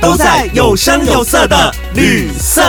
[0.00, 2.62] 都在有声有色的旅色。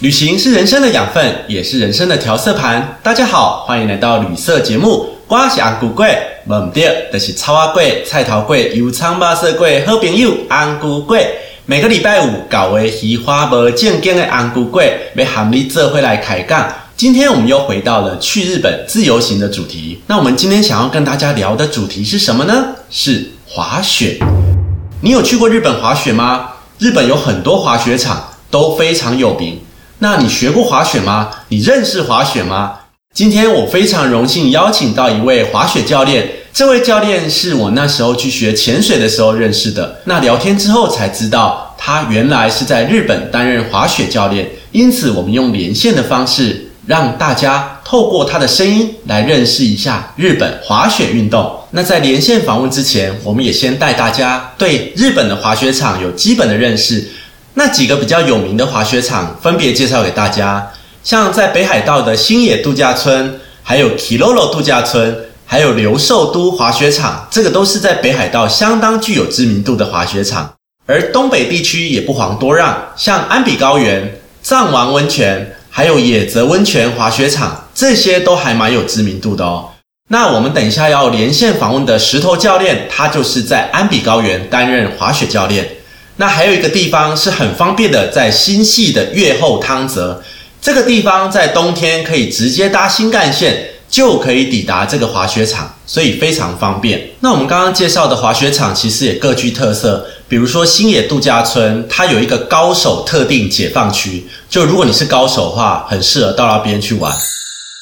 [0.00, 2.98] 旅行是人生的养分，也是人生的调色盘。
[3.02, 5.16] 大家好，欢迎来到旅色节目。
[5.28, 11.26] 我是安菇贵，唔对，就是草蛙贵、菜头贵、油葱巴色贵，好朋友安菇贵。
[11.64, 16.72] 每个礼拜五搞为喜花无正经的安菇贵，要喊你这回来开讲。
[16.96, 20.00] 今天我们又回到了去日本自由行的主题。
[20.06, 22.68] 那我们今天想要跟大家聊的主题是什么呢？
[22.88, 24.18] 是滑雪。
[25.02, 26.48] 你有去过日本滑雪吗？
[26.78, 29.60] 日本有很多滑雪场都非常有名。
[29.98, 31.28] 那你学过滑雪吗？
[31.48, 32.72] 你认识滑雪吗？
[33.12, 40.00] 今天我非常荣幸邀请到一位滑雪教练，这位教练是我那时候去学潜水的时候认识的。
[40.04, 44.48] 那聊天之后才知道，他原来是在日本担任滑雪教练。
[44.72, 46.55] 因此，我们用连线的方式，
[46.86, 51.60] 让大家透过他的声音来认识一下日本滑雪运动。
[51.72, 57.06] 那在连线访问之前，我们也先带大家对日本的滑雪场有基本的认识。
[57.54, 60.70] 那几个比较有名的滑雪场，分别介绍给大家。
[61.02, 70.52] 像在北海道的新野度假村，还有 Kilolo 度假村，还有留寿都滑雪场，这个都是在北海道相当具有知名度的滑雪场。
[70.84, 79.72] 而东北地区也不遑多让，像安比高原、藏王温泉，还有野泽温泉滑雪场，这些都还蛮有知名度的哦。
[80.08, 85.68] 那我们等一下要连线访问的石头教练，他就是在安比高原担任滑雪教练。
[86.16, 90.24] 那还有一个地方是很方便的，在新系的越后汤泽
[90.62, 97.10] 这个地方，在冬天可以直接搭新干线就可以抵达这个滑雪场，所以非常方便。
[97.20, 107.12] 那我们刚刚介绍的滑雪场其实也各具特色，比如说新野度假村，它有一个高手特定解放区，就如果你是高手的话，很适合到那边去玩。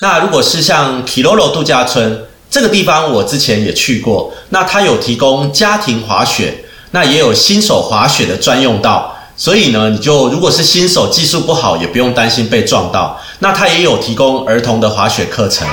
[0.01, 6.61] 那如果是像 Kilolo 度假村这个地方，我之前也去过，那它有提供家庭滑雪。
[6.91, 13.21] 那也有新手滑雪的专用道，所以呢，你就如果是新手技术不好，也不用担心被撞到。
[13.41, 15.67] 那它也有提供儿童的滑雪课程。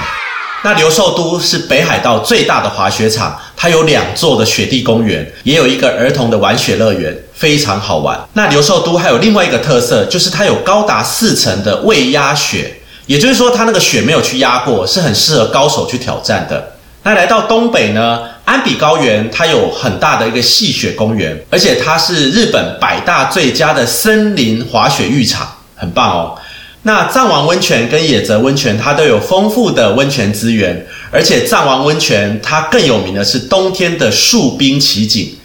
[0.63, 8.19] 那留寿都是北海道最大的滑雪场，它有两座的雪地公园，也有一个儿童的玩雪乐园，非常好玩。
[8.33, 16.73] 那留寿都还有另外一个特色，就是它有高达四层的未压雪，也就是说它那个雪没有去压过，是很适合高手去挑战的。
[17.03, 18.19] 那来到东北呢？
[18.45, 26.37] 安比高原它有很大的一个戏雪公园，而且它是日本百大最佳的森林滑雪浴场，很棒哦。
[26.83, 35.35] 那藏王温泉跟野泽温泉它都有丰富的温泉资源，而且藏王温泉它更有名的是冬天的树冰奇景。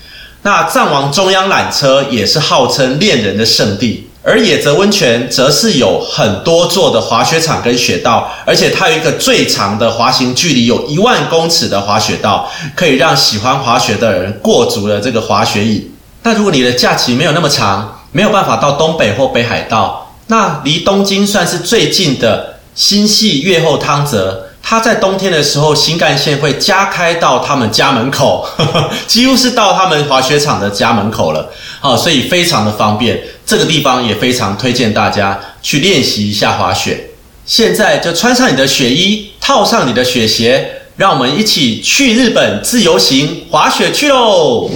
[0.42, 4.08] 那藏王中央缆车也是号称恋人的圣地。
[4.22, 15.92] 而野泽温泉则是有很多座的滑雪场跟雪道，而且它有一个最长的滑行距离，有一万公尺的滑雪道，可以让喜欢滑雪的人过足了这个滑雪瘾。
[16.24, 24.42] 那如果你的假期没有那么长，没有办法到东北或北海道，那离东京算是最近的新系越后汤泽。
[24.68, 28.44] 他在冬天的时候，新干线会加开到他们家门口，
[29.06, 31.52] 几乎是到他们滑雪场的家门口了。
[31.78, 33.22] 好，所以非常的方便。
[33.46, 37.10] 这个地方也非常推荐大家去练习一下滑雪。
[37.44, 44.68] 现在就穿上你的雪衣，套上你的雪鞋，让我们一起去日本自由行滑雪去喽！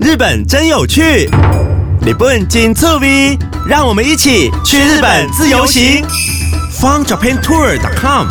[0.00, 1.28] 日本真有趣，
[2.06, 3.38] 日本真趣味，
[3.68, 6.02] 让我们一起去日本自由行。
[6.72, 8.26] FunJapanTour.com。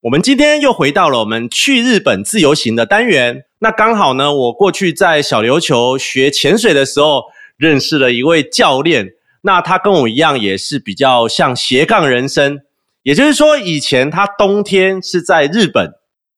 [0.00, 3.44] 我们今天又回到了我们去日本自由行的单元。
[3.58, 7.24] 那刚好呢，我过去在小琉球学潜水的时候，
[7.58, 9.08] 认识了一位教练。
[9.42, 12.60] 那他跟我一样，也是比较像斜杠人生。
[13.02, 15.92] 也就是说，以前他冬天是在日本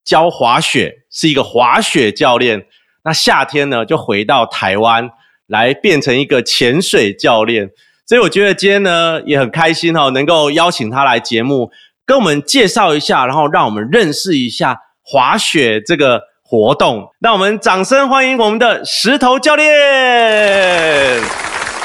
[0.04, 2.66] 教滑雪，是一个滑雪教练。
[3.04, 5.10] 那夏天呢，就回到台湾。
[5.48, 7.70] 来变成一个潜水教练，
[8.04, 11.70] 所以我觉得今天呢也很开心哈，能够邀请他来节目，
[12.04, 17.12] 跟我们介绍一下，然后让我们认识一下滑雪这个活动。
[17.20, 21.22] 让我们掌声欢迎我们的石头教练。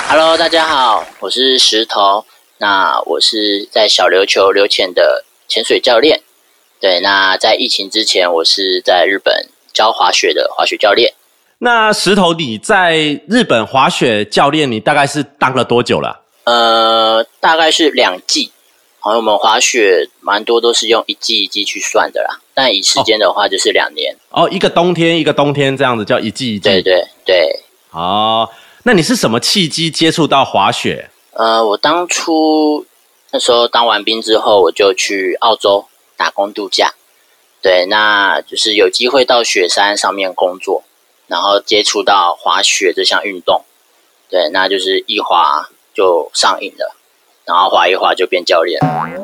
[0.10, 2.26] Hello，大家好，我是石头。
[2.58, 6.22] 那我是在小琉球留潜的潜水教练。
[6.82, 11.14] 对，那在疫情之前，我是在日本教滑雪的滑雪教练。
[11.60, 16.22] 那石头，你在日本滑雪教练，你大概是当了多久了？
[16.46, 18.52] 呃，大概是两季。
[19.00, 24.16] 好像我们滑雪蛮多都是用一季一季去算的啦，但以时间的话就是两年。
[24.30, 26.70] 哦，一个冬天一个冬天这样子叫一季一季。
[26.70, 27.60] 对对对。
[27.92, 28.50] 哦，
[28.84, 31.10] 那你是什么契机接触到滑雪？
[31.34, 32.86] 呃，我当初
[33.32, 35.86] 那时候当完兵之后，我就去澳洲
[36.22, 36.94] 打工度假。
[37.64, 40.84] 对，那就是有机会到雪山上面工作，
[41.26, 43.66] 然后接触到滑雪这项运动。
[44.30, 46.96] 对，那就是一滑就上瘾了。
[47.44, 48.80] 然后滑一滑就变教练，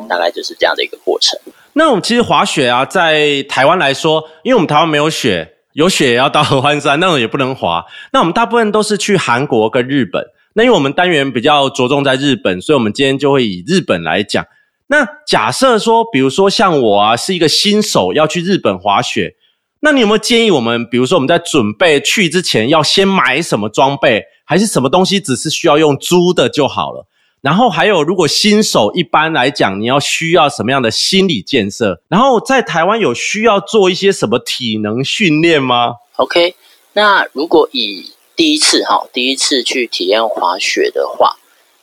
[0.09, 1.39] 大概就是这样的一个过程。
[1.73, 7.85] 那我们其实滑雪啊，在台湾来说，因为我们台湾没有雪，有雪也要到合欢山，那种也不能滑。
[8.11, 10.25] 那我们大部分都是去韩国跟日本。
[10.53, 14.43] 那因为我们单元比较着重在日本，所以我们今天就会以日本来讲。
[14.87, 19.35] 那假设说，比如说像我啊，是一个新手要去日本滑雪，
[19.81, 27.05] 那你有没有建议我们，比如说我们在准备去之前要先买什么装备，还是什么东西只是需要用租的就好了？
[27.41, 32.01] 然后还有，如果新手一般来讲，你要需要什么样的心理建设？
[32.09, 36.55] 然后在台湾有需要做一些什么体能训练吗？OK，
[36.93, 41.37] 那如果以第一次哈，第一次去体验滑雪的话，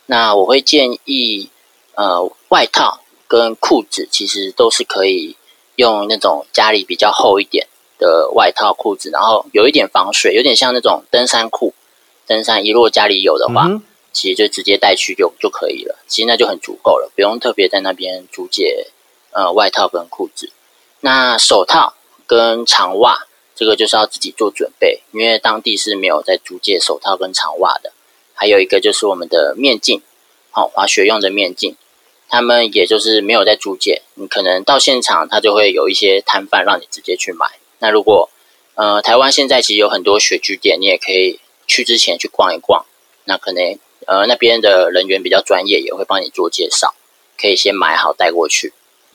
[0.07, 1.49] 那我会建议，
[1.95, 5.35] 呃，外套跟裤子其实都是可以
[5.75, 11.73] 用那种家里比较厚一点的外套裤子，然后有一点防水，有点像那种登山裤。
[12.27, 13.81] 登山衣如果家里有的话。
[14.15, 18.87] 其实就直接带去就就可以了，其实那就很足够了，不用特别在那边租借
[19.31, 20.53] 呃外套跟裤子。
[21.01, 21.95] 那手套
[22.25, 23.27] 跟长袜，
[23.57, 27.91] 这个就是要自己做准备，因为当地是没有在租借手套跟长袜的。
[28.33, 30.01] 还有一个就是我们的面镜，
[30.49, 31.75] 好滑雪用的面镜，
[32.29, 37.45] 他们也就是没有在租借，你可能到现场他就会有一些摊贩让你直接去买。
[37.79, 38.29] 那如果
[38.75, 42.85] 呃台湾现在其实有很多雪具店，你也可以去之前去逛一逛，
[43.25, 43.77] 那可能。
[44.07, 46.93] 呃，那边的人员比较专业，也会帮你做介绍，
[47.41, 48.71] 可以先买好带过去。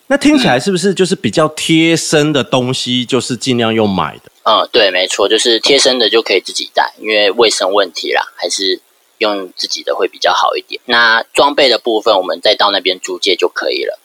[0.09, 4.33] 那听起来是不是就是比较贴身的东西，就是尽量用买的？
[4.43, 8.81] 嗯，对，没错，就是贴身的就可以自己带，因为卫生问题啦，还是
[9.21, 10.81] 用自己的会比较好一点。
[10.85, 13.99] 那装备的部分，我们再到那边租借就可以了，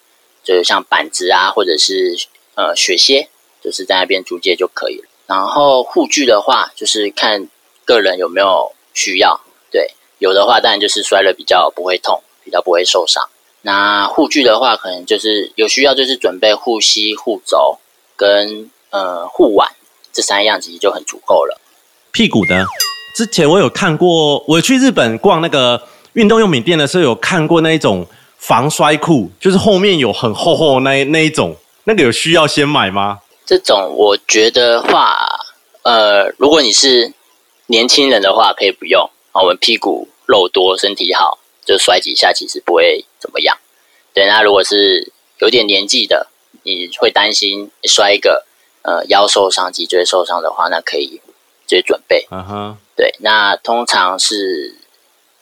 [0.44, 2.16] 就是像板子啊，或者是
[2.56, 3.30] 呃雪靴，
[3.62, 5.08] 就是在那边租借就可以了。
[5.28, 7.50] 然后护具的话，就是看
[7.86, 9.42] 个人有没有需要，
[9.72, 9.92] 对。
[10.20, 13.30] 有的话，当然就是摔了比较不会痛，比较不会受伤。
[13.62, 17.80] 那护具的话，可能就是有需要，就是准备护膝、护肘
[18.16, 19.76] 跟呃护腕
[20.14, 21.60] 这三样，其实就很足够了。
[22.12, 22.66] 屁股的，
[23.16, 25.82] 之前我有看过，我去日本逛那个
[26.16, 28.06] 运动用品店的时候，有看过那一种
[28.38, 33.22] 防摔裤，就是后面有很厚厚那那一种，那个有需要先买吗？
[33.46, 35.16] 这种我觉得话，
[35.84, 37.14] 呃，如果你是
[37.68, 39.10] 年轻人的话，可以不用。
[39.32, 43.58] 我们屁股肉多，身体好，就摔几下其实不会怎么样。
[44.14, 46.28] 对，那如果是有点年纪的，
[46.64, 48.46] 你会担心摔一个
[48.82, 51.22] 呃腰受伤、脊椎受伤的话，那可以
[51.68, 52.28] 直接准备。
[52.32, 54.76] 嗯哼，对，那通常是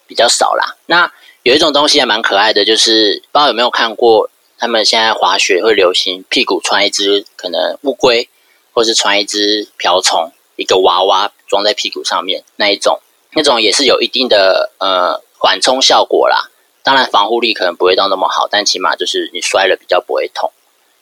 [0.07, 0.75] 比较少啦。
[0.85, 1.11] 那
[1.43, 8.29] 有一种东西还蛮可爱的，就是不知道有没有看过，他们现在滑雪会流行屁股穿一只可能乌龟，
[8.71, 12.99] 或是穿一只瓢虫，一个娃娃装在屁股上面那一种。
[13.35, 16.51] 那种也是有一定的呃缓冲效果啦，
[16.83, 20.51] 当然防护力可能不会到那么好，但起码就是你摔了比较不会痛。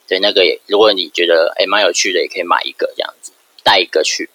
[0.07, 4.29] 对，那个也如果你觉得哎蛮有趣的，也可以买一个这样子带一个去。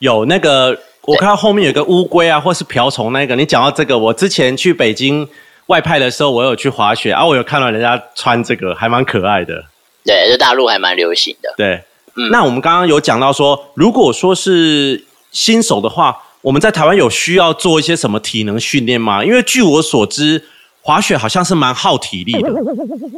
[0.00, 5.26] 有那个我看到后面有个乌龟啊，或是瓢虫那个，你讲到这个，我之前去北京
[5.66, 9.64] 外派的时候，我有去滑雪啊，我有看到人家穿这个，还蛮可爱的。
[10.04, 11.54] 对，这大陆还蛮流行的。
[11.56, 11.82] 对，
[12.16, 16.24] 嗯，那我们刚刚有讲到说，如果说是新手的话。
[16.42, 19.22] 我们在台湾有需要做一些什么体能训练吗？
[19.22, 20.42] 因为据我所知，
[20.80, 22.48] 滑雪好像是蛮耗体力的。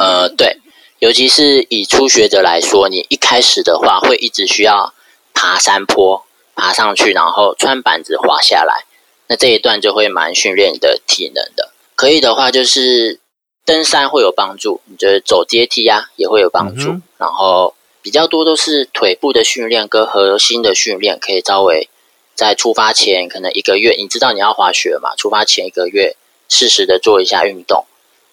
[0.01, 0.57] 呃，对，
[0.99, 4.93] 尤其是以初学者来说，你一开始的话会一直需要
[5.33, 6.25] 爬山坡，
[6.55, 8.85] 爬上去，然后穿板子滑下来，
[9.29, 11.73] 那这一段就会蛮训练你的体能的。
[11.95, 13.21] 可以的话，就是
[13.65, 17.01] 登山会有帮助，你觉得走阶梯啊也会有帮助。
[17.19, 21.89] 然后比较多都是腿部的训练跟核心的训练，可以稍微。
[22.35, 25.15] 在出发前可能一个月，你知道你要滑雪嘛？
[25.17, 26.17] 出发前一个月，
[26.49, 27.85] 适时的做一下运动，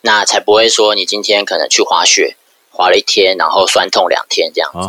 [0.02, 2.38] 那才不会说你今天可能去滑雪，
[2.72, 4.80] 滑了一天，然后酸痛两天这样子。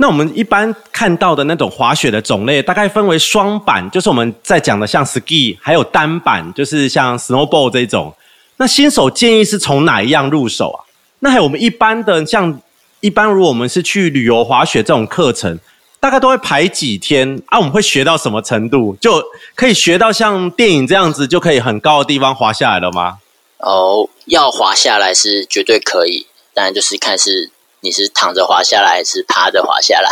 [0.00, 8.10] 那我们一般看到的那种滑雪的种类，大概分为双板，就是我们在讲的像 ski，还有单板，就是像 snowboard 这种。
[8.56, 10.80] 那新手建议是从哪一样入手啊？
[11.18, 12.58] 那还有我们一般的像
[13.00, 15.58] 一般，如果我们是去旅游滑雪这种课程，
[16.00, 17.58] 大概都会排几天啊？
[17.58, 18.96] 我们会学到什么程度？
[19.02, 19.22] 就
[19.54, 23.18] 可以学到像电影这样子，就可以很高的地方滑下来了吗？
[23.58, 27.50] 哦，要滑下来是绝对可以，当然就是看是
[27.80, 30.10] 你是躺着滑下来还是趴着滑下来。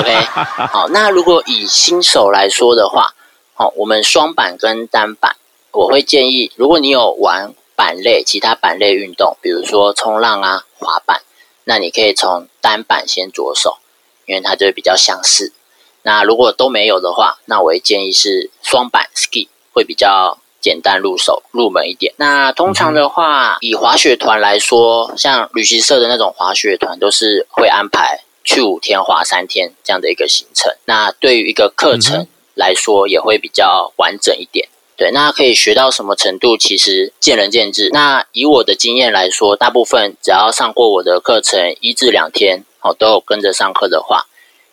[0.00, 0.14] OK，
[0.72, 3.14] 好，那如果以新手来说的话，
[3.54, 5.36] 好，我们双板跟单板，
[5.72, 7.54] 我会建议，如果你有玩。
[7.78, 11.20] 板类，其他板类运动，比如说冲浪啊、滑板，
[11.64, 13.76] 那你可以从单板先着手，
[14.24, 15.52] 因为它就会比较相似。
[16.00, 22.12] 那如果都没有的话，那我会建议是双板 ski 会比较简单入手、入门一点。
[22.16, 30.72] 那通常的话，以滑雪团来说，像旅行社的那种滑雪团，都是会安排去五天、滑三天这样的一个行程。
[30.86, 34.68] 那对于一个课程来说，也会比较完整一点。
[34.96, 37.90] 对，那可以学到什么程度，其实见仁见智。
[37.92, 44.24] 那以我的经验来说，大部分只要上过我的课程一至两天，哦，都有跟着上课的话，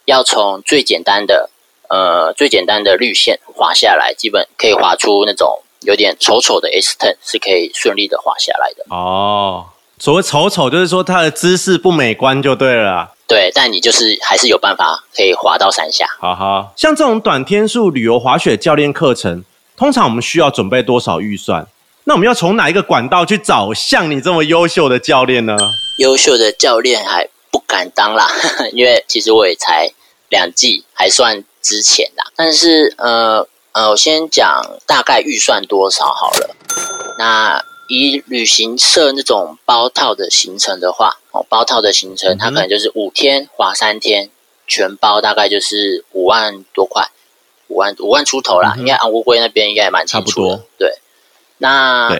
[0.05, 1.49] 要从最简单的，
[1.89, 8.85] 呃，最简单的绿线滑下来，基本可以滑出那种有点丑丑的 S turn，是可以顺利的滑下来的。
[8.89, 9.65] 哦，
[9.99, 13.11] 所谓丑丑，就是说它的姿势不美观就对了。
[13.27, 16.05] 对，但你就是还是有办法可以滑到山下。
[16.19, 19.43] 好好，像这种短天数旅游滑雪教练课程。
[19.75, 21.65] 通常我们需要准备多少预算？
[22.03, 25.57] 那我们要从哪一个管道去找像你这么优秀的教练呢？
[25.97, 28.29] 优秀的教练还不敢当啦，
[28.73, 29.89] 因为其实我也才
[30.29, 32.25] 两季，还算之前啦。
[32.35, 36.55] 但是呃呃，我先讲大概预算多少好了。
[37.17, 44.29] 那以旅行社那种包套的行程的话，哦，包套的行程它可能就是五天滑三天，
[44.67, 47.09] 全包大概就是五万多块。
[47.69, 50.63] 五万五万出头啦，应该安乌龟那边应该也蛮清楚的。
[50.77, 50.99] 对，
[51.57, 52.15] 那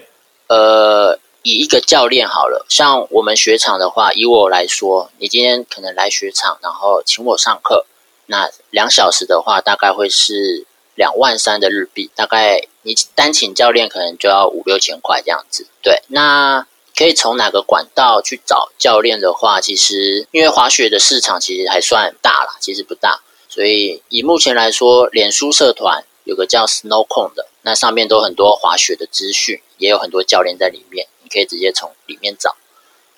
[0.48, 7.86] 呃，以一个教练好了，像我们雪场的话，以我来说，你今天可能来雪场，然后请我上课，
[8.26, 15.68] 那两小时的话，大概会是两万三的日币，大概你单请教练可能就要五六千块这样子。
[15.82, 23.22] 对，那可以从哪个管道去找教练的话，其实因为滑雪的市场其实还算大啦，其实不大。
[23.50, 32.56] 所以以目前来说，脸书社团有个叫 SnowCon 的，那上面都很多滑雪的资讯，也有很多教练在里面，你可以直接从里面找，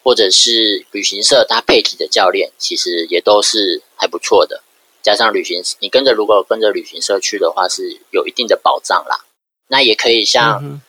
[0.03, 4.62] 或者是旅行社它配体的教练，其实也都是还不错的。
[5.06, 9.24] 加上旅行，你跟着如果跟着旅行社去的话，是有一定的保障啦。
[9.68, 10.82] 那也可以像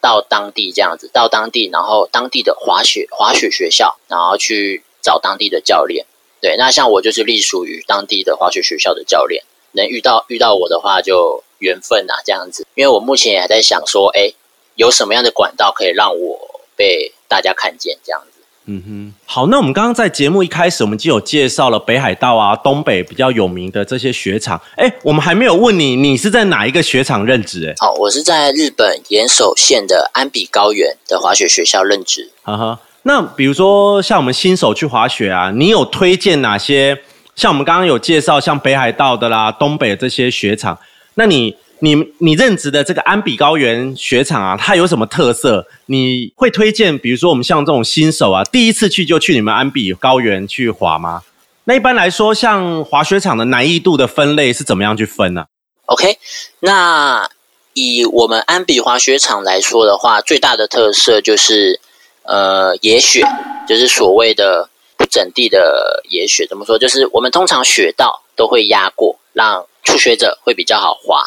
[0.00, 6.06] 到当地这样子，到当地，然后当地的滑雪滑雪学校，然后去找当地的教练。
[6.40, 12.64] 对，那像我就是隶属于当地的滑雪学校的教练，能遇到遇到我的话就缘分呐，这样子。
[12.76, 14.32] 因为我目前也还在想说，哎，
[14.76, 18.33] 有什么样的管道可以让我被大家看见，这样子。
[18.66, 24.60] 嗯哼，好，那我们刚刚在节目一开始，我们就有介绍了北海道啊，东北比较有名的这些雪场。
[24.76, 27.68] 哎，我们还没有问你，你是在哪一个雪场任职？
[27.68, 32.30] 哎，好，我是在日本岩手县的安比高原的滑雪学校任职。
[32.42, 32.80] 哈哈。
[33.02, 36.98] 那比如说像我们新手去滑雪啊，你有推荐哪些？
[37.36, 40.78] 像我们刚刚有介绍，像北海道的啦、东北这些雪场，
[41.16, 45.66] 那你你你任职的这个安比高原雪场啊，它有什么特色？
[45.86, 46.98] 你会推荐？
[46.98, 51.22] 比如说我们像这种新手啊，第一次去就去你们安比高原去滑吗？
[51.64, 55.46] 那一般来说，像滑雪场的难易度的分类是怎么样去分呢
[55.86, 56.18] ？OK，
[56.60, 57.28] 那
[57.72, 61.80] 以我们安比滑雪场来说的话，最大的特色就是。
[62.26, 63.22] 呃，野雪
[63.68, 64.66] 就是所谓的
[64.96, 66.78] 不整地的野雪，怎么说？
[66.78, 71.22] 就是我们通常雪道都会压过，让初学者会比较好滑。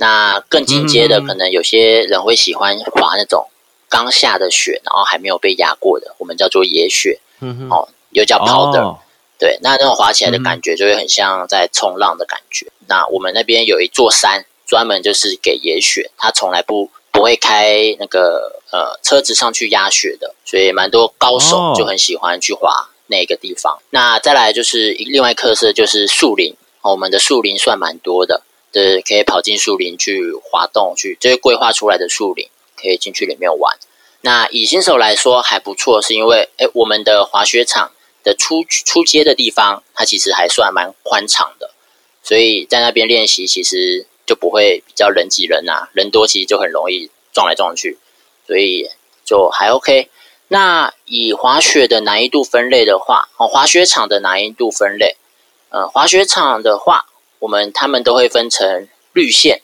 [0.00, 3.48] 那更进阶的，可能有些人会喜欢滑那种
[3.88, 7.20] 刚下的雪，然后还没有被压过的，我们叫做野雪。
[7.40, 8.96] 嗯哼，哦，又叫 powder。
[9.38, 12.66] 对，那那种滑起来的感觉就会很像在冲浪的感觉。
[12.88, 16.90] 那我们那边有一座山，专门就是给野雪，它从来不。
[17.12, 23.76] 不会开那个呃车子上去压雪的，所以蛮多高手就很喜欢去滑那个地方。
[23.90, 28.42] 那再来就是另外特色就是树林，我们的树林算蛮多的，
[28.72, 33.78] 对，可以跑进树林去滑动去，这些规划出来的树林可以进去里面玩。
[34.20, 41.70] 那以新手来说还不错，是因为哎我们的滑雪场的出出街的地方，它其实还算蛮宽敞的，
[42.22, 44.06] 所以在那边练习其实。
[44.26, 47.98] 就不会比较人挤人呐，人多其实就很容易撞来撞去，
[48.46, 48.88] 所以
[49.24, 50.08] 就还 OK。
[50.46, 55.16] 那以滑雪的难易度分类的话，哦，滑雪场的难易度分类，
[55.70, 57.06] 呃，滑雪场的话，
[57.40, 59.60] 我们他们都会分成绿线、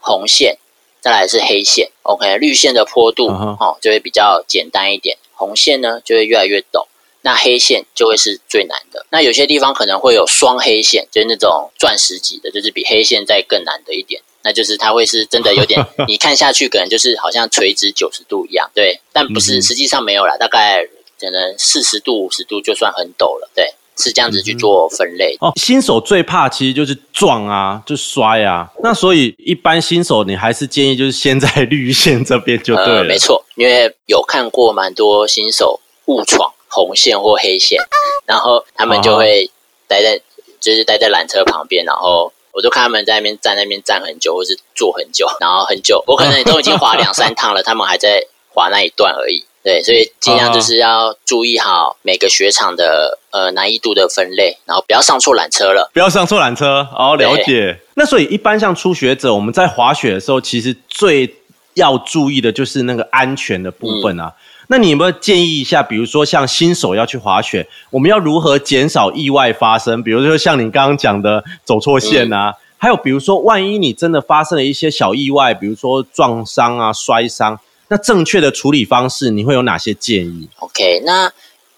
[0.00, 0.56] 红线
[1.02, 6.86] 再来是黑线，OK，绿线的坡度哦就会比较简单一点，红线呢就会越来越陡。
[7.22, 9.04] 那黑线就会是最难的。
[9.10, 14.22] 那有些地方可能会有双黑线，就是那种钻石级的，就是比黑线再更难的一点。
[14.44, 20.86] 那就是它会是真的有点， 你看下去可能就是好像垂直九十度一样，对，但不是，实际上没有啦，大概
[21.18, 25.36] 可能四十度、五十度就算很陡了，对，是这样子去做分类。
[25.40, 28.70] 哦，新手最怕其实就是撞啊， 就摔啊。
[28.82, 32.96] 那所以一般新手你还是建议就是先在绿线这边就对了。
[32.98, 37.80] 呃，没错，因为有看过蛮多新手误闯红线或黑线，
[38.26, 39.50] 然后他们就会
[39.88, 40.20] 待在
[40.60, 49.44] 就是待在缆车旁边，然后我就看他们在那边站那边站很久，或是坐很久，然后很久，我可能都已经滑两三趟了，他们还在滑那一段而已。
[49.62, 55.90] 对，所以尽量就是要注意好每个雪场的呃难易度的分类，然后不要上错缆车了。
[55.92, 56.88] 不要上错缆车。
[56.96, 57.78] 哦，了解。
[57.94, 61.36] 那所以一般像初学者，我们在滑雪的时候，其实最
[61.74, 64.32] 要注意的就是那个安全的部分啊。
[64.68, 65.82] 那你有没有建议一下？
[65.82, 70.02] 比如说像新手要去滑雪，我们要如何减少意外发生？
[70.02, 81.30] 比如说像你刚刚讲的走错线啊，还有比如说万一你真的发生了一些小意外，比如说撞伤啊、摔伤，那正确的处理方式你会有哪些建议？OK，那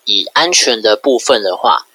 [0.08, 1.86] 以安全的部分的话，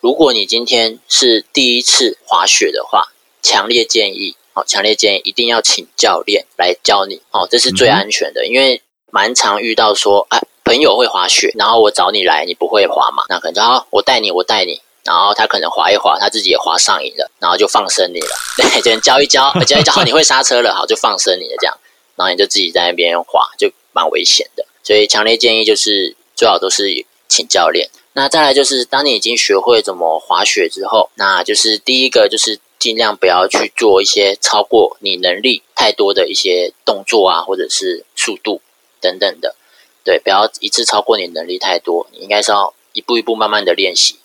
[0.00, 14.80] 如果你今天是第一次滑雪的话，强烈建议，哦，强烈建议一定要请教练来教你，哦，这是最安全的，因为蛮常遇到说，哎，朋友会滑雪，然后我找你来，你不会滑嘛，那可能就好，我带你，我带你。
[15.04, 18.28] 然后他可能滑一滑，他自己也滑上瘾了，然后就放生你了。
[18.58, 21.78] 对，就教一教， 教一教，好，你会刹车了，好，就放生你了，这样，
[22.16, 24.66] 然后你就自己在那边滑，就蛮危险的。
[24.82, 27.88] 所以强烈建议就是最好都是请教练。
[28.14, 38.60] 那再来就是，当你已经学会怎么滑雪之后，那就是第一个就是尽量不要去做一些超过你能力太多的一些动作啊，或者是速度
[39.00, 39.54] 等等的。
[40.02, 44.16] 对，不要一次超过你能力太多，你应该是要一步一步慢慢的练习。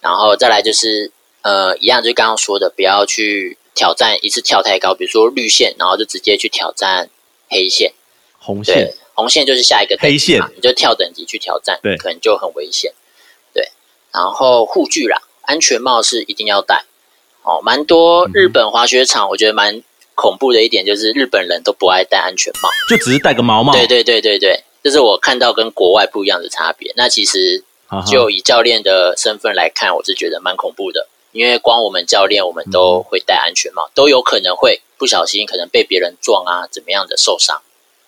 [0.00, 1.10] 然后再来就是，
[1.42, 7.10] 呃，一样就是刚刚说的，不要去挑战一次跳太高，比如说绿线，然后就直接去挑战
[7.48, 7.92] 黑线。
[8.38, 12.92] 红线，，红线就是下一个黑线你就跳等级去挑战，对可能就很危险。
[13.52, 13.70] 对，
[14.12, 16.84] 然后护具啦，安全帽是一定要戴。
[17.42, 19.82] 哦，蛮多日本滑雪场，我觉得蛮
[20.14, 22.70] 恐怖的一点就是日本人都不爱戴安全帽。
[22.88, 23.72] 就只是戴个毛帽。
[23.72, 26.92] 对对对对对，这是我看到跟国外不一样的差别。
[26.96, 27.64] 那其实
[28.06, 37.60] 就以教练的身份来看，我是觉得蛮恐怖的，因为光我们教练，我们都会戴安全帽，都有可能会不小心可能被别人撞啊，怎么样的受伤。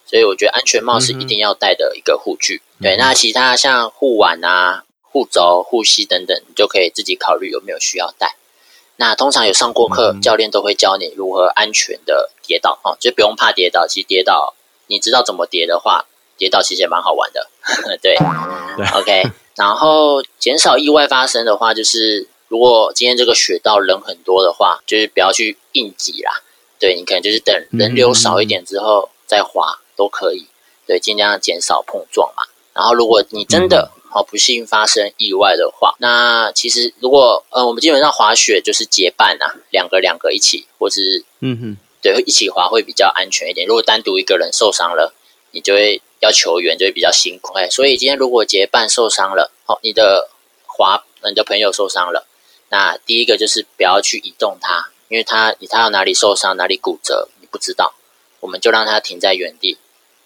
[0.06, 2.62] 所以我觉得安全帽是一定要戴的一个护具。
[2.80, 8.36] 对，那其他像护腕啊、护肘、护膝等等，你就可以自己考虑有没有需要戴。
[8.96, 13.86] 那通常有上过课，嗯教练都会教你如何安全的跌倒哦，就不用怕跌倒。
[13.88, 14.54] 其实跌倒，
[14.86, 16.04] 你知道怎么跌的话，
[16.36, 17.48] 跌倒其实也蛮好玩的。
[18.00, 18.16] 对
[18.76, 19.22] 对，OK。
[19.56, 26.42] 然后减少意外发生的话，就是如果今天这个雪道人很多的话，就是不要去应急啦。
[26.78, 30.46] 对你可能就是等人流少一点之后再滑都可以。
[30.86, 32.42] 对，尽量减少碰撞嘛。
[32.74, 43.66] 然后如果你真的好不幸发生意外的话，那其实如果呃我们基本上滑雪就是结伴啊，两个两个一起，或是嗯哼，对会一起滑会比较安全一点。
[43.66, 45.14] 如果单独一个人受伤了，
[45.52, 47.54] 你就会要求援，就会比较辛苦。
[47.54, 50.28] 哎，所以今天如果结伴受伤了，好，你的
[50.66, 52.26] 滑你的朋友受伤了，
[52.68, 57.94] 那第一个就是不要去移动他，因为他你他要哪里受伤哪里骨折你不知道，
[58.40, 59.78] 我们就让他停在原地，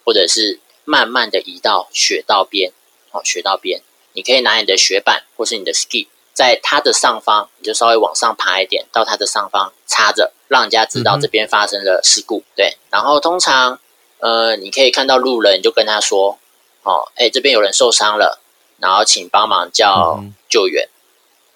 [0.09, 2.73] 或者是慢慢的移到雪道边，
[3.11, 3.83] 哦，雪道边，
[4.15, 12.43] 你可以拿你的雪板或是你的 ski，在它的上方，你就稍微往上爬一点，到它的上方插着，让人家知道这边发生了事故。
[12.57, 13.79] 对，然后通常，
[14.21, 16.39] 呃，你可以看到路人，你就跟他说，
[16.85, 18.41] 哦，哎，这边有人受伤了，
[18.79, 20.89] 然后请帮忙叫嗯救援。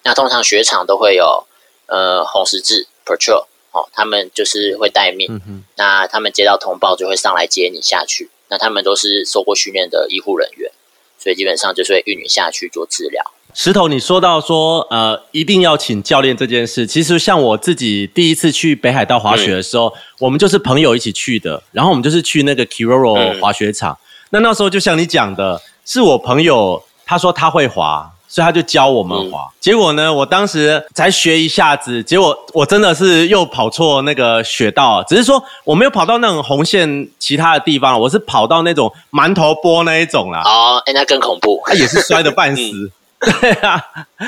[0.03, 1.47] 那通常雪场都会有
[1.87, 5.41] 呃红十字 patrol，哦，他们就是会待命。
[5.75, 8.29] 那他们接到通报就会上来接你下去。
[8.53, 10.69] 那他们都是受过训练的医护人员，
[11.17, 13.19] 所以基本上就是会运你下去做治疗。
[13.55, 23.97] 石头，你说到说呃，一定要请教练这件事，其实像我自己第一次去北海道滑雪的时候，我们就是朋友一起去的，然后我们就是去那个 Kiroro 嗯滑雪场。
[24.29, 29.47] 那那时候就像你讲的，是我朋友他说他会滑，所以他就教我们滑。
[29.59, 40.41] 结果呢，我当时才学一下子，结果 我真的是又跑错那个雪道，只是说我没有跑到那种红线其他的地方，我是跑到那种馒头坡那一种啦。
[40.43, 41.61] 哦，哎，那更恐怖。
[41.67, 42.91] 他也是摔得半死。
[43.39, 43.79] 对啊，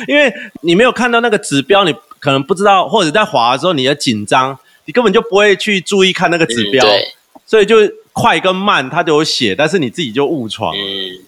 [0.07, 6.85] 因为你没有看到那个指标，你可能不知道，或者在滑的时候你的紧张，你根本就不会去注意看那个指标。
[7.47, 7.77] 所以就
[8.15, 10.73] 快跟慢它都有写，但是你自己就误闯。
[10.73, 10.79] 嗯，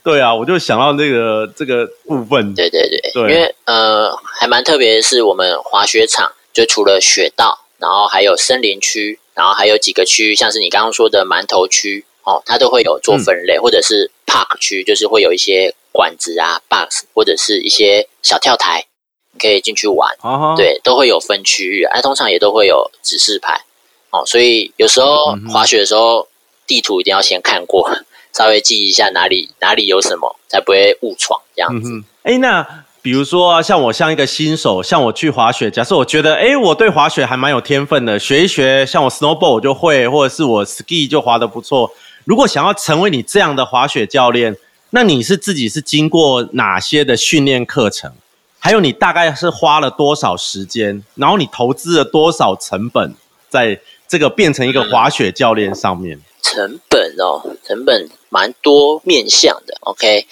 [0.05, 2.55] 对啊，我就想到这个这个部分。
[2.55, 3.21] 对对对，对。
[3.23, 18.85] 因为呃还蛮特别的是，我们滑雪场就除了雪道，然后还有森林区，然后还有几个区域，像是你刚刚说的馒头区哦，它都会有做分类，或者是 park 区，就是会有一些管子啊、box 或者是一些小跳台，
[19.33, 20.15] 你可以进去玩。
[20.21, 23.65] 啊哈，对，都会有分区域，哎、通常也都会有指示牌，
[24.11, 26.29] 哦，所以有时候滑雪的时候，
[26.67, 27.89] 地图一定要先看过，
[28.33, 31.89] 稍微记一下哪里哪里有什么，才不会误闯这样子。
[31.89, 41.89] 嗯哼，哎，那比如说啊，像我像一个新手，像我去滑雪，假设我觉得，哎，我对滑雪还蛮有天分的，学一学，像我 snowboard 我就会，或者是我 ski 就滑得不错。
[42.25, 44.57] 如果想要成为你这样的滑雪教练，
[44.89, 48.11] 那你是自己是经过哪些的训练课程？
[48.59, 53.15] 还有你大概是花了多少时间，然后你投资了多少成本
[53.47, 56.19] 在这个变成一个滑雪教练上面？
[56.57, 59.77] 成本哦，成本蛮多面向的。
[59.81, 60.25] OK，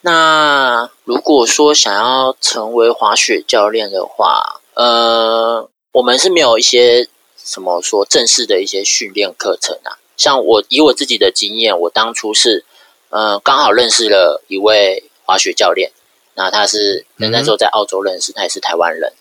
[0.00, 10.02] 那如果说想要成为滑雪教练的话，呃，我们是没有一些什么说正式的一些训练课程啊。
[10.16, 12.64] 像我以我自己的经验，我当初是
[13.10, 15.92] 呃刚好认识了一位滑雪教练，
[16.34, 19.12] 那他是那时候在澳洲认识，他也是台湾人。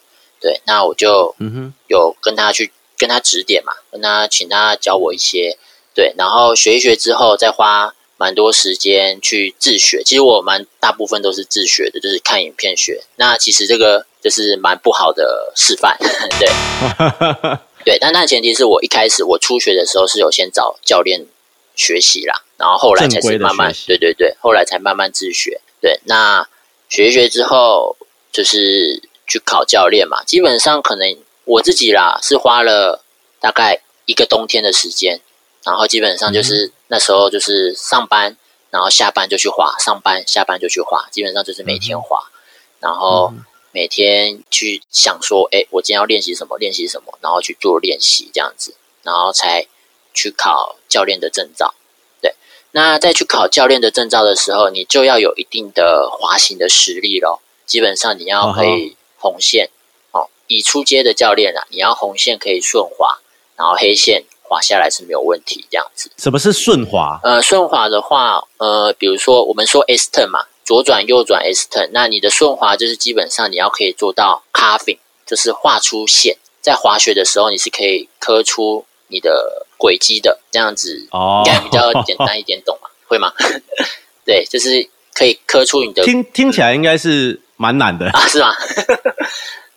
[0.42, 5.60] 对，那我就嗯哼，有跟他去跟他指点嘛，跟他请他教我一些，
[5.98, 10.04] 对，然后学一学之后，再花蛮多时间去自学。
[10.04, 13.02] 其实我蛮大部分都是自学的，就是看影片学。
[13.16, 15.98] 那其实这个就是蛮不好的示范，
[16.40, 16.48] 对
[17.84, 17.98] 对。
[18.00, 21.26] 但那前提是我一开始我初学的时候是有先找教练
[21.76, 25.60] 学习啦，然后后来才是慢慢对对对，后来才慢慢自学。
[25.82, 26.48] 对，那
[26.90, 27.98] 学一学之后，
[28.32, 30.24] 就是去考教练嘛。
[30.26, 33.04] 基本上可能我自己啦，是花了
[33.40, 35.20] 大概一个冬天的时间，
[35.68, 38.38] 然后基本上就是、那时候就是上班，
[38.70, 42.24] 然后下班就去滑，上班下班就去滑，基本上就是每天滑，
[42.80, 43.34] 然后
[43.74, 49.68] 每天去想说，哎，我今天要练习什么，练习什么，然后去做练习这样子，然后才
[50.14, 51.76] 去考教练的证照。
[52.22, 52.34] 对，
[52.72, 57.42] 那在去考教练的证照的时候，你就要有一定的滑行的实力咯。
[57.66, 59.70] 基本上你要可以红线。
[60.12, 63.20] 哦，以出街的教练啊，你要红线可以顺滑，
[63.58, 66.10] 然后黑线滑下来是没有问题这样子。
[66.18, 67.20] 什么是顺滑？
[67.24, 82.90] 呃，顺滑的话，呃，比如说我们说 S turn 嘛，左转右转 S turn，那你的顺滑就是基本上你要可以做到 carving，就是画出线，在滑雪的时候你是可以刻出你的轨迹的，这样子哦应该比较简单一点懂吗？
[83.08, 83.32] 会吗？
[84.26, 88.10] 对，就是可以刻出你的听听起来应该是蛮难的。
[88.12, 88.54] 啊，是吗？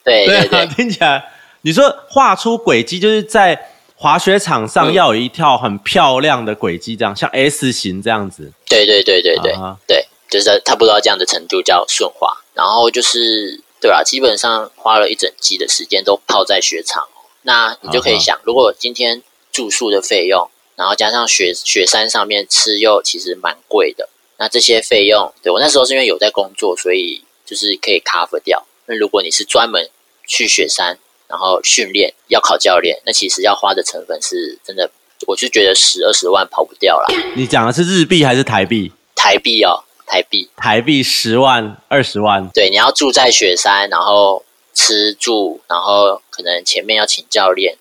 [0.02, 1.30] 对对啊，对，听起来
[1.60, 8.50] 你说画出轨迹，就是在滑雪场上嗯要有一条很漂亮的轨迹，这样像 S 型这样子。
[8.66, 12.34] 对对对对对啊对，就是差不多到这样的程度叫顺滑。
[12.54, 14.02] 然后就是对吧？
[14.02, 17.28] 基本上花了一整季的时间都泡在雪场哦。
[17.42, 24.08] 那你就可以想，如果今天住宿的费用，然后加上雪雪山上面吃又其实蛮贵的，
[24.38, 28.66] 那这些费用，对我那时候是因为有在工作，所以就是可以 cover 掉。
[28.86, 29.90] 那如果你是专门
[30.26, 30.98] 去雪山，
[31.30, 34.90] 然后训练要考教练，那其实要花的成本是真的，
[35.28, 37.06] 我是觉得十二十万跑不掉啦。
[37.36, 38.90] 你讲的是日币还是台币？
[39.14, 40.50] 台币哦，台币。
[40.56, 42.50] 台币十万、二十万。
[42.52, 47.76] 对，你要住在雪山，然后吃住，然后可能前面要请教练，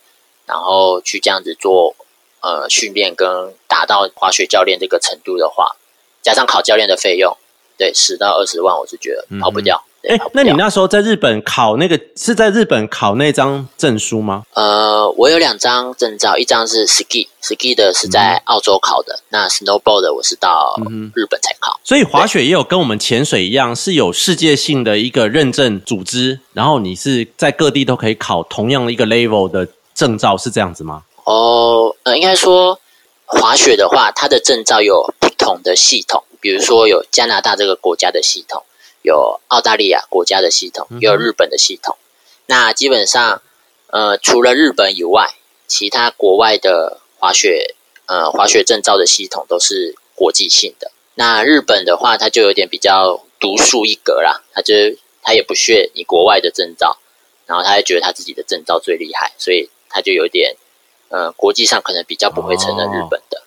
[0.45, 1.95] 然后去这样子做
[2.41, 5.75] 呃训练，跟达到滑雪教练这个程度的话，
[6.21, 7.35] 加上考教练的费用，
[7.79, 9.83] 对，十到二十万，我是觉得跑不掉。
[9.83, 14.43] 对哎那你那时候在日本考那个是在日本考那张证书吗？
[14.53, 21.79] 呃，我有两张证照，一张是 ski，ski 的是在澳洲考的，那 snowboard 的我是到嗯日本才考。
[21.83, 31.03] 所以滑雪也有跟我们潜水一样，是有世界性的一个认证组织，然后你是在各地都可以考同样的一个 level 的证照，是这样子吗？
[31.25, 32.79] 哦，呃，应该说
[33.25, 38.63] 滑雪的话，它的证照有不同的系统，比如说有加拿大这个国家的系统，
[39.01, 41.97] 有澳大利亚国家的系统，也有日本的系统。
[42.45, 43.41] 那基本上，
[43.88, 45.35] 呃，除了日本以外，
[45.67, 47.75] 其他国外的滑雪
[48.07, 50.91] 呃滑雪证照的系统都是国际性的。
[51.15, 54.73] 那日本的话，它就有点比较独树一格啦，它就
[55.21, 56.97] 它也不屑你国外的证照，
[57.45, 60.55] 然后它也觉得它自己的证照最厉害，所以它就有点
[61.09, 63.41] 呃，国际上可能比较不会承认日本的，对，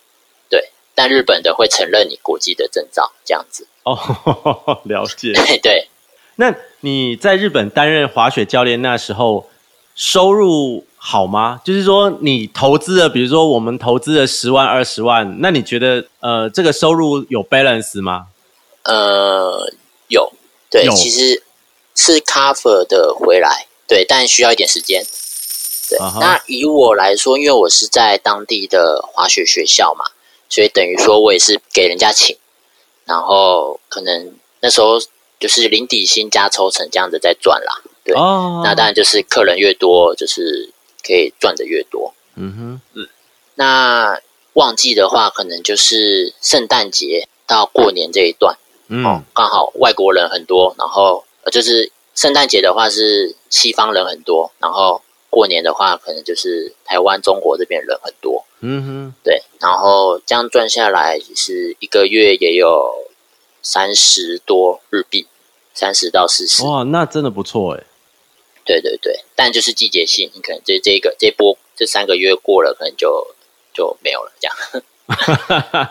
[0.94, 5.32] 但日本的会承认你国际的证照，这样子，哦， 了解。
[5.32, 5.88] 对 对，
[6.36, 9.48] 那你在日本担任滑雪教练那时候，
[9.94, 11.60] 收入好吗？
[11.64, 18.26] 就是说你投资了，比如说我们投资了十万、二十万，那你觉得呃这个收入有 balance 吗？
[18.84, 19.72] 呃，
[20.08, 20.32] 有，
[20.70, 21.42] 对，其实
[21.94, 25.04] 是 cover 的回来，对，但需要一点时间。
[25.88, 30.06] 对那以我来说，因为我是在当地的滑雪学校嘛，
[30.52, 32.36] 所以等于说我也是给人家请，
[33.06, 35.00] 然后可能那时候
[35.40, 37.72] 就是零底薪加抽成这样子在赚啦。
[38.04, 40.70] 对哦，那当然就是客人越多，就是
[41.02, 42.12] 可以赚的越多。
[42.34, 43.08] 嗯哼，
[43.54, 44.20] 那
[44.52, 48.58] 旺季的话，可能就是圣诞节到过年这一段。
[48.88, 63.08] 嗯哦，刚好外国人很多，然后呃就是圣诞节的话是西方人很多，然后过年的话可能就是台湾、中国这边人很多，嗯哼对，然后这样赚下来，是一个月也有
[63.60, 65.26] 三十多日币，
[65.74, 67.84] 三十到四十，，哇，那真的不错哎。
[68.64, 73.34] 对对对，但就是季节性，你可能这这个这波这三个月过了，可能就
[73.74, 74.56] 就没有了，这样，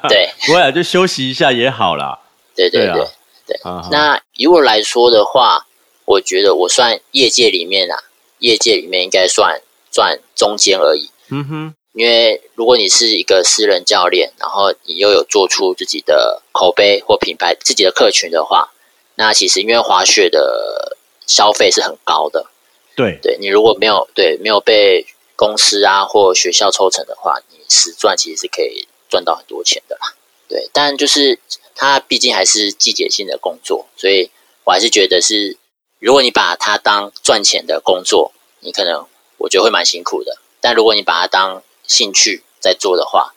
[0.07, 2.17] 对不会啊，就休息一下也好啦。
[2.55, 3.07] 对对对啊
[3.45, 3.57] 对。
[3.63, 5.67] 啊那以我来说的话，
[6.05, 7.97] 我觉得我算业界里面啊，
[8.39, 11.09] 业界里面应该算算中间而已。
[11.29, 18.71] 嗯哼，因为如果你是一个私人教练，然后你又有做出自己的口碑或品牌、自己的客群的话，
[19.15, 22.47] 那其实因为滑雪的消费是很高的，
[22.95, 30.15] 对，对你如果没有对没有被公司啊或学校抽成的话，你实赚其实是可以赚到很多钱的啦。
[30.47, 31.39] 对，但就是
[31.75, 34.29] 它毕竟还是季节性的工作，所以
[34.63, 35.57] 我还是觉得是，
[35.99, 39.05] 如果你把它当赚钱的工作，你可能
[39.37, 40.37] 我觉得会蛮辛苦的。
[40.59, 43.33] 但如果你把它当兴趣在做的话，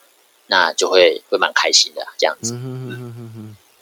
[0.46, 2.56] 那就会会蛮开心的这样子。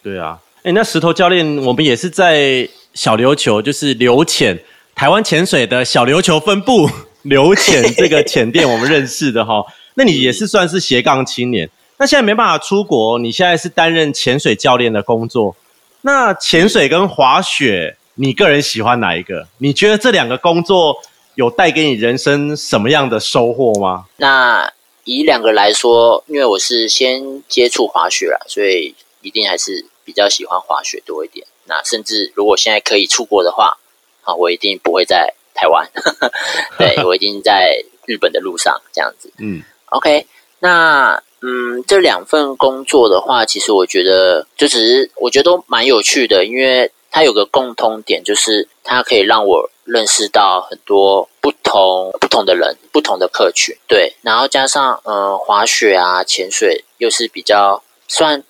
[0.02, 0.40] 对啊。
[0.62, 4.58] 哎，那石头教练，我们也是在小琉球，就是流潜
[4.94, 6.88] 台湾潜水的小琉球分部
[7.22, 9.62] 流潜这个潜店，我们认识的哈。
[9.94, 15.54] 那你也是算是斜杠青年，那现在没办法出国，你现在是担任潜水教练的工作。
[16.02, 19.48] 那潜水跟滑雪，你个人喜欢哪一个？
[19.58, 20.96] 你觉得这两个工作
[21.35, 24.07] 有带给你人生什么样的收获吗？
[24.16, 24.73] 那
[25.05, 31.47] 以两个来说，因为我是先接触滑雪啦，所以一定还是比较喜欢滑雪多一点。
[31.64, 33.79] 那甚至如果现在可以出国的话，
[34.25, 35.88] 啊，我一定不会在台湾，
[36.79, 39.33] 对我一定在日本的路上这样子。
[39.38, 40.27] 嗯 OK，
[40.61, 53.77] 那嗯，这两份工作的话，其实我觉得就只是我觉得都蛮有趣的，因为它有个共通点，就是它可以让我认识到很多不同不同的人、不同的客群。
[53.87, 58.42] 对，然后加上嗯，滑雪啊、潜水又是比较算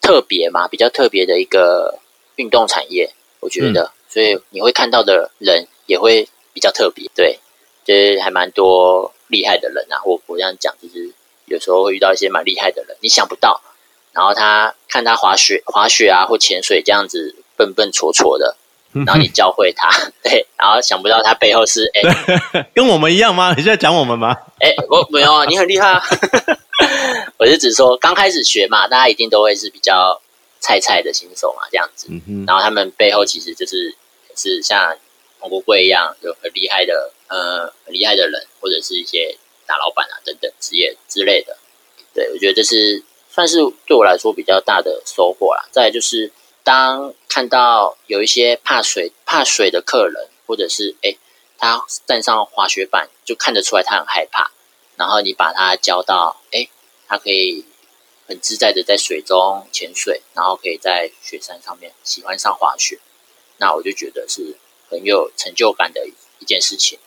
[0.00, 1.98] 特别嘛，比较特别的一个
[2.36, 7.10] 运动产业，我觉得，所以你会看到的人也会比较特别。
[7.14, 7.38] 对，
[7.84, 10.00] 就是还蛮多厉害的人啊。
[10.06, 11.12] 我我这样讲，就是
[11.44, 13.60] 有时候会遇到一些蛮厉害的人，你想不到。
[14.12, 18.56] 然后他看他滑雪、滑雪啊或潜水这样子笨笨拙拙的，
[18.92, 19.90] 然后你教会他，
[20.22, 23.54] 对，然后想不到他背后是 哎跟我们一样吗？
[23.56, 24.36] 你现在讲我们吗？
[24.60, 26.02] 哎，我没有啊，你很厉害啊。
[27.38, 30.20] 我是指说刚开始学嘛，大家一定都会是比较
[30.60, 32.06] 菜菜的新手嘛，这样子。
[32.10, 33.94] 嗯，然后他们背后其实就是
[34.34, 34.96] 是像
[35.38, 41.56] 黄国贵一样有很厉害的呃很厉害的人，或者是一些大老板啊等等职业之类的。
[42.14, 45.66] 对我觉得这是算是对我来说比较大的收获啦。
[45.70, 46.30] 再来就是
[46.66, 51.16] 当看到有一些怕水怕水的客人，或者是哎
[51.56, 54.50] 他站上滑雪板就看得出来他很害怕，
[54.96, 56.68] 然后你把他教到哎
[57.06, 57.64] 他可以
[58.26, 62.98] 很自在的在水中潜水，然后可以在雪山上面喜欢上滑雪，
[63.58, 64.56] 那我就觉得是
[64.90, 66.04] 很有成就感的
[66.40, 66.98] 一件事情。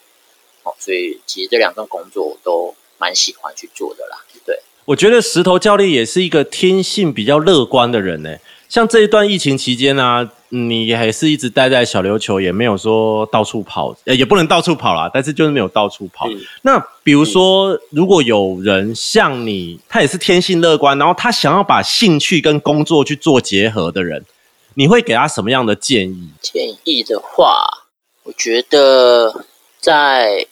[0.64, 4.24] 哦，所以其实这两份工作我都蛮喜欢去做的啦。
[4.46, 8.38] 对，我觉得石头教练也是一个天性比较乐观的人呢。
[8.70, 16.30] 像这一段疫情期间呢、啊，你还是一直待在小琉球，也没有说到处跑，呃，也不能到处跑啦，但是就是没有到处跑。
[16.30, 24.24] 嗯那比如说，如果有人像你，他也是天性乐观，然后他想要把兴趣跟工作去做结合的人，
[24.76, 26.30] 你会给他什么样的建议？
[26.40, 27.88] 建议的话，
[28.22, 29.46] 我觉得
[29.80, 30.46] 在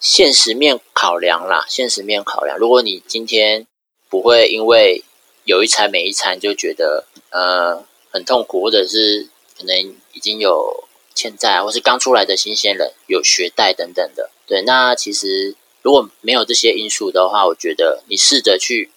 [0.00, 3.66] 现实面考量啦，现实面考量，如果你今天
[4.08, 5.04] 不会因为
[5.44, 9.76] 有一餐没一餐就觉得呃很痛苦，或者是可能
[10.12, 18.90] 已经有欠债，或是刚出来的新鲜人有学贷等等的，对，那其实如果没有这些因素的话，我觉得你试着去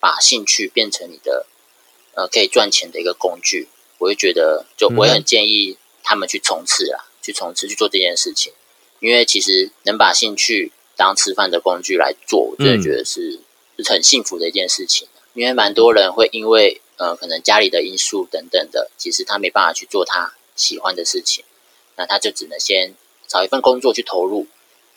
[0.00, 1.46] 把兴趣变成你的
[2.14, 3.68] 呃可以赚钱的一个工具，
[3.98, 8.52] 我会觉得就我也很建议他们去冲刺啦，去冲刺去做这件事情，
[9.00, 13.40] 因为其实能把兴趣当吃饭的工具来做，我真的觉得是
[13.78, 15.08] 是很幸福的一件事情。
[15.34, 21.44] 因为蛮多人会因为呃可能家里的因素等等的，其实他没办法去做他喜欢的事情，
[21.96, 22.94] 那他就只能先
[23.26, 24.46] 找一份工作去投入，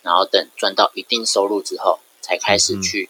[0.01, 3.09] 然后等赚到一定收入之后，才开始去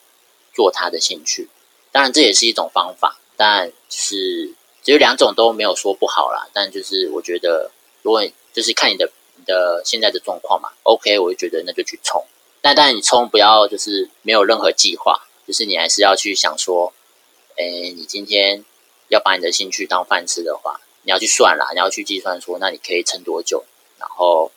[0.53, 1.49] 做他的兴趣。
[1.91, 6.47] 当然这也是一种方法，但是只有两种都没有说不好啦。
[6.53, 7.71] 但就是我觉得，
[8.01, 12.23] 如果就是看你的你的现在的状况嘛，OK，我就觉得那就去冲。
[12.61, 16.93] 但当然你冲不要就是没有任何计划，就是你还是要去想说。
[17.57, 17.63] 哎，
[17.95, 18.65] 你今天
[19.09, 23.63] 要把你的兴趣当饭吃的话，你要去算啦，你要去计算说，那你可以撑多久？
[23.99, 24.51] 然后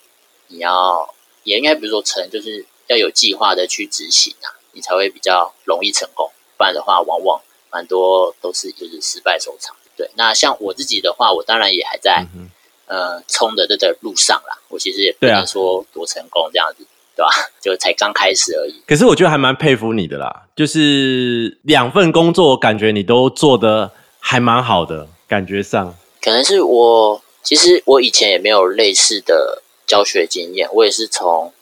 [0.48, 6.30] 你要也应该比如说撑，就是要有计划的去执行啊，你才会比较容易成功。
[6.56, 9.76] 不然的话，往往蛮多都是就是失败收场。
[9.96, 12.26] 对，那像我自己的话，我当然也还在
[12.86, 14.58] 呃冲的这个路上啦。
[14.68, 16.86] 我其实也不能说多成功这样子。
[17.18, 17.30] 对吧？
[17.60, 18.80] 就才刚开始而已。
[18.86, 25.96] 可是我觉得还蛮佩服你的啦，就是两份工作，感觉你都做的还蛮好的，感觉上。
[26.22, 31.52] 可能是我，其实我以前也没有类似的教学经验，我也是从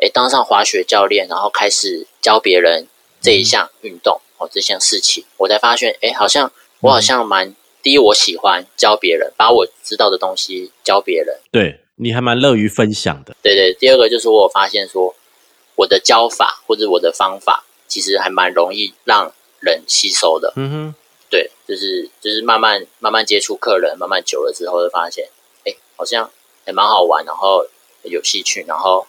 [0.00, 2.86] 哎当上滑雪教练，然后开始教别人
[3.20, 11.38] 这一项运动哦这项事情，我才发现哎，好像我好像蛮第一，我喜欢教别人，把我知道的东西教别人。
[11.50, 11.80] 对。
[12.02, 13.74] 你还蛮乐于分享的，对对。
[13.74, 15.14] 第二个就是我发现说，
[15.74, 20.50] 我的教法或者我的方法，其实还蛮容易让人吸收的。
[20.56, 20.94] 嗯哼，
[21.30, 25.26] 对，就是就是慢慢慢慢接触客人，慢慢久了之后，就发现，
[25.64, 26.28] 哎，好像
[26.66, 27.64] 还蛮好玩，然后
[28.02, 29.06] 有兴趣，然后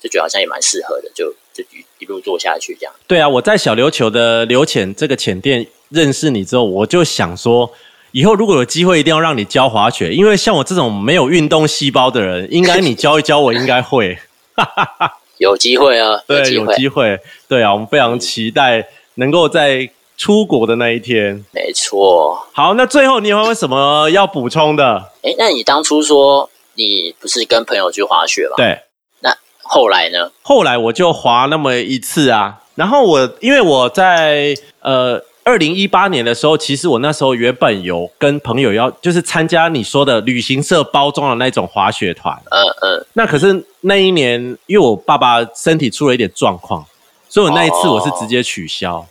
[0.00, 2.92] 就觉得好像也蛮适合的，就就一一路做下去这样。
[3.06, 7.72] 对啊，我在小琉球的刘浅这个浅店认识你之后，我就想说。
[8.12, 14.16] 以后如果有机会，一定要让你教滑雪，因为像我这种没有运动细胞的人，应该你教一教我，应该会。
[15.36, 21.44] 有机会啊，对，有机会，对啊，我们非常期待能够在出国的那一天。
[21.52, 22.46] 没错。
[22.52, 25.12] 好，那最后你有没有什么要补充的？
[25.22, 28.54] 哎，那你当初说你不是跟朋友去滑雪吗？
[28.56, 28.80] 对。
[29.20, 30.30] 那后来呢？
[30.42, 35.22] 后来我就滑那么一次啊，然后我因为我在呃。
[35.48, 42.36] 二零一八年的时候，其实我那时候原本有跟朋友要，就是参加你说的旅行社包装的那种滑雪团。
[42.50, 43.06] 嗯嗯。
[43.12, 46.84] 那可是那一年，因为我爸爸身体出了一点状况，
[47.28, 49.06] 所以我那一次我是直接取消。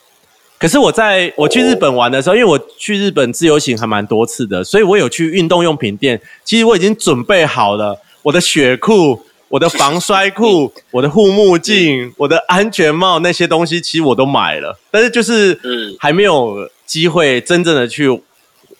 [0.58, 6.22] 可是我在我去日本玩的时候，因为我去日本自由行还蛮多次的，所以我有去运动用品店。
[6.44, 9.22] 其实我已经准备好了我的雪裤。
[9.48, 15.58] 我的防摔裤、我的护目镜、我的安全帽那些东西，其实我都买了，但是就是
[16.00, 18.10] 还没有机会真正的去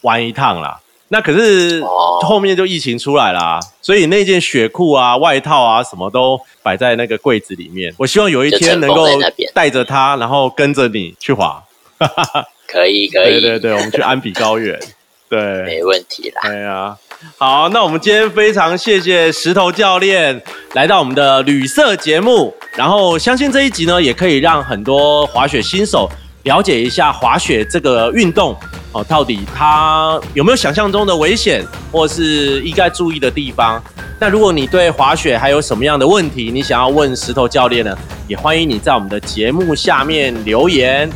[0.02, 0.80] 玩一趟啦。
[1.08, 1.82] 那可是
[2.22, 7.94] 后面就疫情出来啦，所以那件雪裤啊、外套啊什么都摆在那个柜子里面。
[7.96, 9.06] 我希望有一天能够
[9.54, 11.62] 带着它，然后跟着你去滑。
[12.66, 14.78] 可以， 可以，对对对，我们去安比高原，
[15.30, 16.42] 对，没问题啦。
[16.42, 16.96] 对啊。
[17.38, 20.42] 好，那我们今天非常谢谢石头教练
[20.74, 26.10] 来到我们的旅社节目，然后相信这一集呢，也可以让很多滑雪新手
[26.42, 28.54] 了解一下滑雪这个运动
[28.96, 33.82] 哦，到底它有没有想象中的危险，或是应该注意的地方。
[34.18, 37.94] 那如果你对滑雪还有什么样的问题，你想要问石头教练呢，
[38.26, 41.10] 也欢迎你在我们的节目下面留言。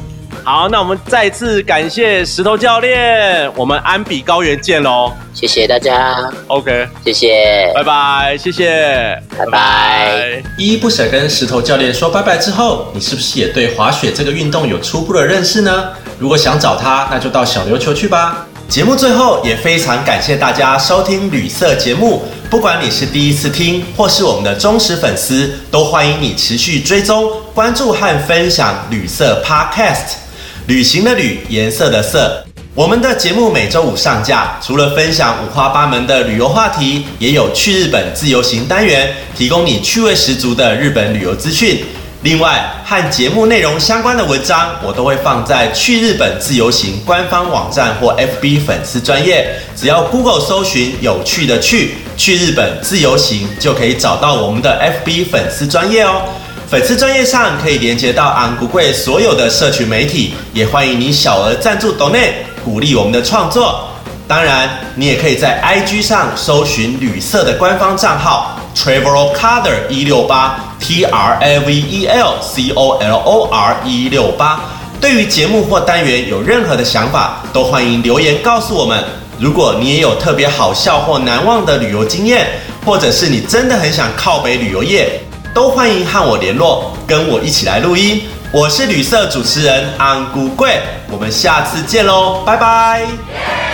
[0.44, 5.12] 好，那我们再次感谢石头教练，我们安比高原见喽！
[5.34, 10.42] 谢谢大家，OK，谢谢，拜拜，谢谢，拜拜。
[10.56, 15.92] 依依不舍跟石头教练说拜拜之后，你是不是也对滑雪这个运动有初步的认识呢？
[16.20, 18.46] 如果想找他，那就到小琉球去吧。
[18.68, 30.18] 节目最后也非常感谢大家收听旅色节目，不管你是第一次听或是我们的忠实粉丝，都欢迎你持续追踪、关注和分享旅色 Podcast。
[30.66, 32.44] 旅行的旅，颜色的色。
[32.74, 41.82] 我们的节目每周五上架，除了分享五花八门的旅游话题，也有去日本自由行单元，提供你趣味十足的日本旅游资讯。
[42.22, 56.20] 另外，和节目内容相关的文章，我都会放在去日本自由行官方网站或 FB 粉丝专业，只要 Google 搜寻“有趣的去去日本自由行”，就可以找到我们的 FB 粉丝专业哦。
[56.68, 62.32] 粉丝专业上可以连接到安古贵所有的社群媒体，也欢迎你小额赞助 Donate
[62.62, 63.88] 鼓励我们的创作。
[64.28, 73.48] 当然，你也可以在 IG 上搜寻旅色的官方账号 Travel Color 一六八 T R A V E L C O L O
[73.52, 74.60] R 一六八。
[75.00, 79.04] 对于节目或单元有任何的想法，都欢迎留言告诉我们。
[79.38, 82.46] 如果你也有特别好笑或难忘的旅游经验，
[82.84, 85.20] 或者是你真的很想靠北旅游业。
[85.54, 86.96] 都欢迎和我联络。
[87.06, 88.22] 跟我一起来录音。
[88.52, 93.69] 我是旅社主持人安古贵，我们下次见喽，拜拜。